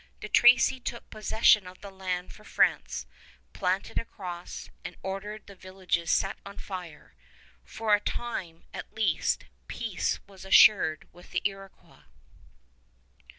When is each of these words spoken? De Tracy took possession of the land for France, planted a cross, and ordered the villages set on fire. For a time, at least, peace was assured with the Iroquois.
De 0.19 0.27
Tracy 0.27 0.79
took 0.79 1.07
possession 1.11 1.67
of 1.67 1.81
the 1.81 1.91
land 1.91 2.33
for 2.33 2.43
France, 2.43 3.05
planted 3.53 3.99
a 3.99 4.05
cross, 4.05 4.67
and 4.83 4.97
ordered 5.03 5.45
the 5.45 5.53
villages 5.53 6.09
set 6.09 6.39
on 6.43 6.57
fire. 6.57 7.13
For 7.63 7.93
a 7.93 7.99
time, 8.01 8.63
at 8.73 8.95
least, 8.95 9.45
peace 9.67 10.19
was 10.25 10.43
assured 10.43 11.07
with 11.13 11.29
the 11.29 11.41
Iroquois. 11.45 12.05